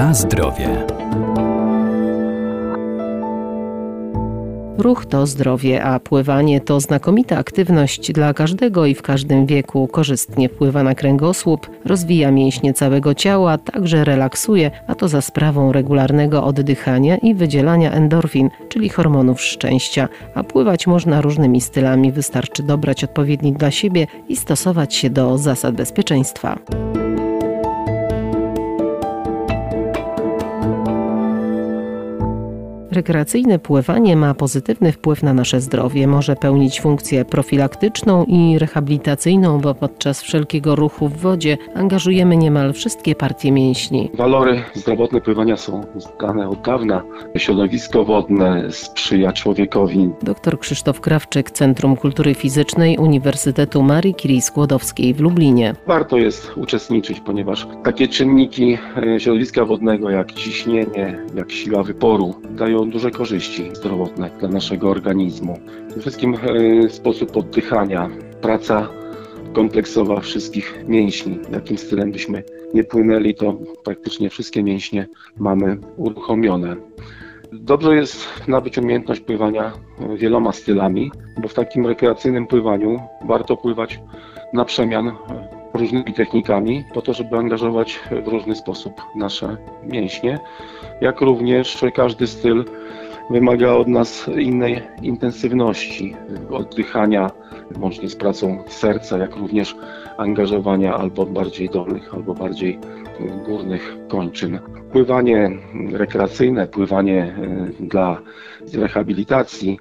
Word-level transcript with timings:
Na 0.00 0.14
zdrowie. 0.14 0.86
Ruch 4.78 5.06
to 5.06 5.26
zdrowie, 5.26 5.84
a 5.84 6.00
pływanie 6.00 6.60
to 6.60 6.80
znakomita 6.80 7.38
aktywność 7.38 8.12
dla 8.12 8.34
każdego 8.34 8.86
i 8.86 8.94
w 8.94 9.02
każdym 9.02 9.46
wieku. 9.46 9.88
Korzystnie 9.88 10.48
wpływa 10.48 10.82
na 10.82 10.94
kręgosłup, 10.94 11.70
rozwija 11.84 12.30
mięśnie 12.30 12.74
całego 12.74 13.14
ciała, 13.14 13.58
także 13.58 14.04
relaksuje, 14.04 14.70
a 14.86 14.94
to 14.94 15.08
za 15.08 15.20
sprawą 15.20 15.72
regularnego 15.72 16.44
oddychania 16.44 17.16
i 17.16 17.34
wydzielania 17.34 17.92
endorfin, 17.92 18.50
czyli 18.68 18.88
hormonów 18.88 19.40
szczęścia. 19.40 20.08
A 20.34 20.44
pływać 20.44 20.86
można 20.86 21.20
różnymi 21.20 21.60
stylami, 21.60 22.12
wystarczy 22.12 22.62
dobrać 22.62 23.04
odpowiedni 23.04 23.52
dla 23.52 23.70
siebie 23.70 24.06
i 24.28 24.36
stosować 24.36 24.94
się 24.94 25.10
do 25.10 25.38
zasad 25.38 25.74
bezpieczeństwa. 25.74 26.58
Rekreacyjne 32.92 33.58
pływanie 33.58 34.16
ma 34.16 34.34
pozytywny 34.34 34.92
wpływ 34.92 35.22
na 35.22 35.32
nasze 35.32 35.60
zdrowie. 35.60 36.06
Może 36.06 36.36
pełnić 36.36 36.80
funkcję 36.80 37.24
profilaktyczną 37.24 38.24
i 38.24 38.58
rehabilitacyjną, 38.58 39.60
bo 39.60 39.74
podczas 39.74 40.22
wszelkiego 40.22 40.76
ruchu 40.76 41.08
w 41.08 41.16
wodzie 41.16 41.58
angażujemy 41.74 42.36
niemal 42.36 42.72
wszystkie 42.72 43.14
partie 43.14 43.52
mięśni. 43.52 44.10
Walory 44.14 44.62
zdrowotne 44.74 45.20
pływania 45.20 45.56
są 45.56 45.84
znane 45.96 46.48
od 46.48 46.62
dawna. 46.62 47.02
Środowisko 47.36 48.04
wodne 48.04 48.72
sprzyja 48.72 49.32
człowiekowi. 49.32 50.10
Dr 50.22 50.58
Krzysztof 50.58 51.00
Krawczyk, 51.00 51.50
Centrum 51.50 51.96
Kultury 51.96 52.34
Fizycznej 52.34 52.98
Uniwersytetu 52.98 53.82
Marii 53.82 54.14
Curie 54.14 54.42
Skłodowskiej 54.42 55.14
w 55.14 55.20
Lublinie. 55.20 55.74
Warto 55.86 56.16
jest 56.16 56.56
uczestniczyć, 56.56 57.20
ponieważ 57.20 57.66
takie 57.84 58.08
czynniki 58.08 58.78
e, 58.96 59.20
środowiska 59.20 59.64
wodnego 59.64 60.10
jak 60.10 60.32
ciśnienie, 60.32 61.18
jak 61.34 61.52
siła 61.52 61.82
wyporu 61.82 62.34
dają 62.60 62.90
duże 62.90 63.10
korzyści 63.10 63.70
zdrowotne 63.72 64.30
dla 64.40 64.48
naszego 64.48 64.90
organizmu. 64.90 65.58
Przede 65.86 66.00
wszystkim 66.00 66.34
e, 66.34 66.90
sposób 66.90 67.36
oddychania, 67.36 68.10
praca 68.40 68.88
kompleksowa 69.52 70.20
wszystkich 70.20 70.84
mięśni. 70.88 71.38
Jakim 71.52 71.78
stylem 71.78 72.12
byśmy 72.12 72.42
nie 72.74 72.84
płynęli, 72.84 73.34
to 73.34 73.58
praktycznie 73.84 74.30
wszystkie 74.30 74.62
mięśnie 74.62 75.08
mamy 75.36 75.78
uruchomione. 75.96 76.76
Dobrze 77.52 77.96
jest 77.96 78.28
nabyć 78.48 78.78
umiejętność 78.78 79.20
pływania 79.20 79.72
wieloma 80.16 80.52
stylami, 80.52 81.10
bo 81.42 81.48
w 81.48 81.54
takim 81.54 81.86
rekreacyjnym 81.86 82.46
pływaniu 82.46 83.00
warto 83.24 83.56
pływać 83.56 84.00
na 84.52 84.64
przemian 84.64 85.12
różnymi 85.80 86.14
technikami, 86.14 86.84
po 86.94 87.02
to, 87.02 87.12
żeby 87.12 87.36
angażować 87.36 88.00
w 88.24 88.28
różny 88.28 88.54
sposób 88.54 88.92
nasze 89.14 89.56
mięśnie, 89.84 90.38
jak 91.00 91.20
również 91.20 91.84
każdy 91.94 92.26
styl 92.26 92.64
wymaga 93.30 93.72
od 93.72 93.88
nas 93.88 94.30
innej 94.38 94.82
intensywności 95.02 96.16
oddychania, 96.50 97.30
łącznie 97.80 98.08
z 98.08 98.16
pracą 98.16 98.64
serca, 98.68 99.18
jak 99.18 99.36
również 99.36 99.76
angażowania 100.18 100.94
albo 100.94 101.26
bardziej 101.26 101.68
dolnych, 101.68 102.14
albo 102.14 102.34
bardziej 102.34 102.78
górnych 103.46 103.96
kończyn. 104.08 104.58
Pływanie 104.92 105.50
rekreacyjne, 105.92 106.66
pływanie 106.66 107.22
e, 107.22 107.84
dla 107.84 108.20
rehabilitacji, 108.74 109.78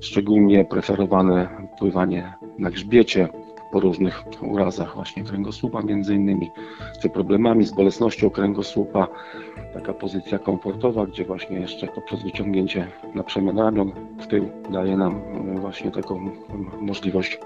szczególnie 0.00 0.64
preferowane 0.64 1.48
pływanie 1.78 2.32
na 2.58 2.70
grzbiecie, 2.70 3.28
po 3.72 3.80
różnych 3.80 4.24
urazach 4.42 4.94
właśnie 4.94 5.24
kręgosłupa 5.24 5.82
między 5.82 6.14
innymi, 6.14 6.50
czy 7.02 7.10
problemami 7.10 7.64
z 7.64 7.72
bolesnością 7.72 8.30
kręgosłupa. 8.30 9.08
Taka 9.74 9.92
pozycja 9.92 10.38
komfortowa, 10.38 11.06
gdzie 11.06 11.24
właśnie 11.24 11.60
jeszcze 11.60 11.86
poprzez 11.86 12.22
wyciągnięcie 12.22 12.86
na 13.14 13.22
przemian 13.22 13.58
ramion 13.58 13.92
w 14.20 14.26
tył 14.26 14.48
daje 14.70 14.96
nam 14.96 15.14
e, 15.56 15.60
właśnie 15.60 15.90
taką 15.90 16.30
możliwość, 16.80 17.38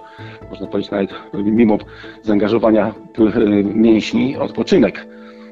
można 0.50 0.66
powiedzieć 0.66 0.90
nawet 0.90 1.10
mimo 1.34 1.78
zaangażowania 2.22 2.94
e, 3.18 3.64
mięśni, 3.64 4.36
odpoczynek. 4.36 5.06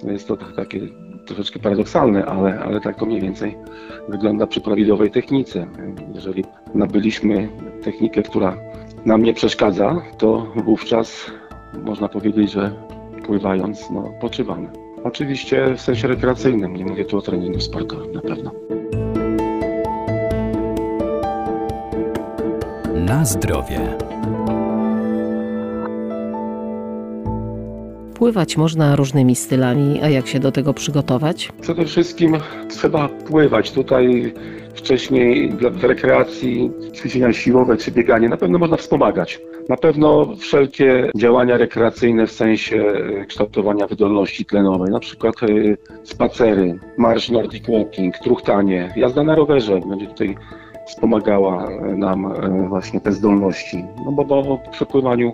Jest 0.05 0.29
to 0.29 0.37
takie 0.37 0.81
troszeczkę 1.27 1.59
paradoksalne, 1.59 2.25
ale, 2.25 2.61
ale 2.61 2.81
tak 2.81 2.97
to 2.97 3.07
mniej 3.07 3.21
więcej 3.21 3.57
wygląda 4.09 4.47
przy 4.47 4.61
prawidłowej 4.61 5.11
technice. 5.11 5.67
Jeżeli 6.15 6.45
nabyliśmy 6.75 7.49
technikę, 7.83 8.23
która 8.23 8.57
nam 9.05 9.23
nie 9.23 9.35
przeszkadza, 9.35 10.03
to 10.19 10.47
wówczas 10.57 11.31
można 11.85 12.09
powiedzieć, 12.09 12.53
że 12.53 12.73
pływając, 13.27 13.91
no, 13.91 14.13
poczywamy. 14.21 14.69
Oczywiście 15.05 15.75
w 15.75 15.81
sensie 15.81 16.09
rekreacyjnym, 16.09 16.77
nie 16.77 16.85
mówię 16.85 17.05
tu 17.05 17.19
o 17.19 17.23
treningu 17.23 17.61
sportowym 17.61 18.13
na 18.13 18.21
pewno. 18.21 18.51
Na 22.95 23.25
zdrowie. 23.25 23.99
Pływać 28.19 28.57
można 28.57 28.97
różnymi 28.97 29.37
stylami, 29.37 30.01
a 30.03 30.09
jak 30.09 30.27
się 30.27 30.41
do 30.41 30.53
tego 30.53 30.75
przygotować? 30.75 31.49
Przede 31.61 31.85
wszystkim 31.85 32.37
trzeba 32.69 33.09
pływać. 33.09 33.71
Tutaj 33.73 34.35
wcześniej 34.75 35.51
dla 35.51 35.71
rekreacji, 35.83 36.71
ćwiczenia 36.95 37.33
siłowe 37.33 37.77
czy 37.77 37.91
bieganie 37.91 38.29
na 38.29 38.37
pewno 38.37 38.59
można 38.59 38.77
wspomagać. 38.77 39.41
Na 39.69 39.77
pewno 39.77 40.37
wszelkie 40.37 41.11
działania 41.17 41.57
rekreacyjne 41.57 42.27
w 42.27 42.33
sensie 42.33 42.77
e, 42.77 43.27
kształtowania 43.27 43.87
wydolności 43.87 44.45
tlenowej, 44.45 44.91
na 44.91 45.01
przykład 45.01 45.35
e, 45.43 45.47
spacery, 46.05 46.79
marsz 46.97 47.31
Nordic 47.31 47.65
Walking, 47.69 48.19
truchtanie, 48.19 48.93
jazda 48.97 49.23
na 49.23 49.35
rowerze 49.35 49.81
będzie 49.89 50.07
tutaj 50.07 50.37
wspomagała 50.87 51.71
e, 51.71 51.97
nam 51.97 52.35
właśnie 52.69 53.01
te 53.01 53.13
zdolności. 53.13 53.85
No 54.05 54.13
bo, 54.13 54.43
w 54.57 54.71
przepływaniu 54.71 55.33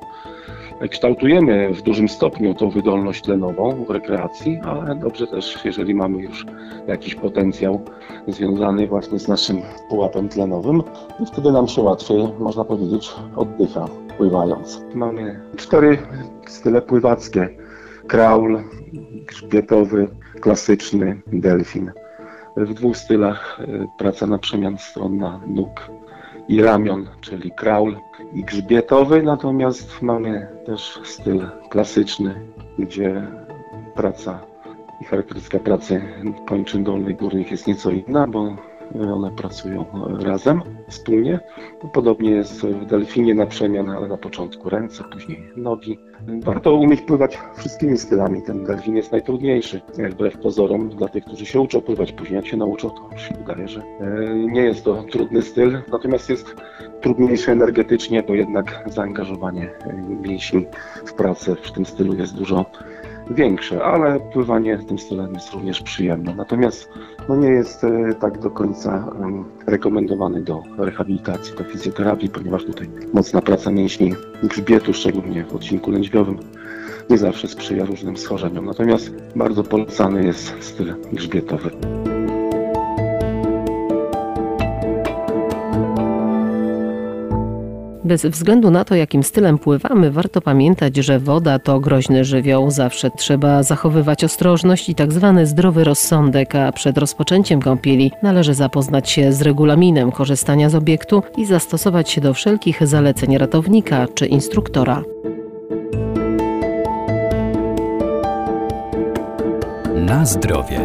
kształtujemy 0.91 1.75
w 1.75 1.83
dużym 1.83 2.09
stopniu 2.09 2.55
tą 2.55 2.71
wydolność 2.71 3.23
tlenową 3.23 3.85
w 3.85 3.91
rekreacji, 3.91 4.61
ale 4.65 4.95
dobrze 4.95 5.27
też, 5.27 5.65
jeżeli 5.65 5.95
mamy 5.95 6.23
już 6.23 6.47
jakiś 6.87 7.15
potencjał 7.15 7.81
związany 8.29 8.87
właśnie 8.87 9.19
z 9.19 9.29
naszym 9.29 9.63
pułapem 9.89 10.29
tlenowym 10.29 10.83
i 11.21 11.27
wtedy 11.27 11.53
nam 11.53 11.69
się 11.69 11.83
łatwiej, 11.83 12.29
można 12.39 12.65
powiedzieć, 12.65 13.11
oddycha 13.37 13.89
pływając. 14.17 14.85
Mamy 14.95 15.41
cztery 15.57 15.99
style 16.47 16.83
pływackie. 16.83 17.49
Kraul, 18.07 18.63
grzbietowy, 19.27 20.09
klasyczny, 20.41 21.21
delfin. 21.27 21.93
W 22.57 22.75
dwóch 22.75 22.97
stylach 22.97 23.61
y, 23.61 23.87
praca 23.99 24.27
na 24.27 24.39
przemian 24.39 24.79
stronna 24.79 25.41
nóg 25.47 25.91
i 26.49 26.63
ramion, 26.63 27.07
czyli 27.21 27.51
kraul 27.51 27.97
i 28.33 28.45
grzbietowy, 28.45 29.23
natomiast 29.23 30.03
mamy 30.03 30.49
też 30.67 31.01
styl 31.05 31.49
klasyczny, 31.71 32.35
gdzie 32.79 33.27
praca 33.95 34.41
i 35.01 35.05
charakterystyka 35.05 35.59
pracy 35.59 36.03
kończyn 36.47 36.85
dolnych 36.85 37.17
górnych 37.17 37.51
jest 37.51 37.67
nieco 37.67 37.91
inna, 37.91 38.27
bo 38.27 38.57
one 39.03 39.31
pracują 39.31 39.85
razem, 40.21 40.63
wspólnie. 40.89 41.41
Podobnie 41.93 42.31
jest 42.31 42.61
w 42.61 42.87
delfinie 42.87 43.35
na 43.35 43.47
przemian, 43.47 43.91
ale 43.91 44.09
na 44.09 44.17
początku 44.17 44.71
ręce, 44.71 45.05
później 45.13 45.51
nogi. 45.57 45.99
Warto 46.45 46.75
umieć 46.75 47.01
pływać 47.01 47.39
wszystkimi 47.57 47.99
stylami. 47.99 48.43
Ten 48.43 48.65
delfin 48.65 48.97
jest 48.97 49.13
najtrudniejszy, 49.13 49.81
wbrew 50.11 50.39
pozorom, 50.39 50.89
dla 50.89 51.09
tych, 51.09 51.25
którzy 51.25 51.47
się 51.47 51.61
uczą 51.61 51.81
pływać. 51.81 52.13
Później 52.13 52.37
jak 52.37 52.47
się 52.47 52.57
nauczą, 52.57 52.91
to 52.91 53.19
się 53.19 53.35
wydaje, 53.35 53.69
że 53.69 53.81
e, 53.81 54.35
nie 54.35 54.61
jest 54.61 54.85
to 54.85 55.03
trudny 55.03 55.43
styl, 55.43 55.79
natomiast 55.93 56.31
jest 56.31 56.57
trudniejszy 57.01 57.53
energetycznie, 57.53 58.23
bo 58.23 58.35
jednak 58.35 58.85
zaangażowanie 58.87 59.71
mięśni 60.23 60.67
w 61.07 61.13
pracę 61.13 61.57
w 61.63 61.73
tym 61.73 61.87
stylu 61.87 62.15
jest 62.15 62.35
dużo 62.35 62.65
większe, 63.31 63.85
ale 63.85 64.21
pływanie 64.21 64.79
tym 64.89 64.99
stylem 64.99 65.35
jest 65.35 65.53
również 65.53 65.83
przyjemne. 65.83 66.35
Natomiast 66.35 66.89
no 67.29 67.37
nie 67.37 67.49
jest 67.49 67.85
e, 67.85 68.15
tak 68.21 68.39
do 68.39 68.51
końca 68.51 69.09
rekomendowany 69.67 70.43
do 70.43 70.63
rehabilitacji, 70.79 71.57
do 71.57 71.65
fizjoterapii, 71.65 72.29
ponieważ 72.29 72.65
tutaj 72.65 72.89
mocna 73.13 73.43
praca 73.43 73.71
mięśni 73.71 74.15
grzbietu, 74.43 74.95
szczególnie 74.95 75.45
w 75.45 75.55
odcinku 75.55 75.91
lędźwiowym, 75.91 76.39
nie 77.11 77.19
zawsze 77.19 77.49
sprzyja 77.49 77.85
różnym 77.85 78.17
schorzeniom. 78.17 78.65
Natomiast 78.65 79.11
bardzo 79.37 79.63
polecany 79.63 80.25
jest 80.25 80.55
styl 80.61 80.95
grzbietowy. 81.13 81.71
Bez 88.05 88.27
względu 88.27 88.71
na 88.71 88.85
to, 88.85 88.95
jakim 88.95 89.23
stylem 89.23 89.59
pływamy, 89.59 90.11
warto 90.11 90.41
pamiętać, 90.41 90.97
że 90.97 91.19
woda 91.19 91.59
to 91.59 91.81
groźny 91.81 92.25
żywioł. 92.25 92.71
Zawsze 92.71 93.11
trzeba 93.11 93.63
zachowywać 93.63 94.25
ostrożność 94.25 94.89
i 94.89 94.95
tak 94.95 95.13
zwany 95.13 95.47
zdrowy 95.47 95.85
rozsądek, 95.85 96.55
a 96.55 96.73
przed 96.73 96.99
rozpoczęciem 96.99 97.63
kąpieli 97.63 98.13
należy 98.23 98.55
zapoznać 98.55 99.11
się 99.11 99.33
z 99.33 99.43
regulaminem 99.43 100.13
korzystania 100.13 100.71
z 100.71 100.75
obiektu 100.75 101.23
i 101.37 101.47
zastosować 101.47 102.11
się 102.11 102.21
do 102.21 102.35
wszelkich 102.35 102.87
zaleceń 102.87 103.39
ratownika 103.39 104.07
czy 104.15 104.27
instruktora. 104.27 105.03
Na 109.95 110.27
zdrowie. 110.27 110.81